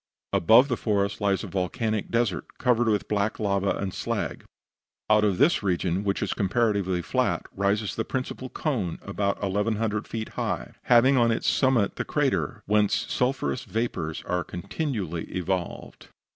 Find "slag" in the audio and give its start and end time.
3.93-4.43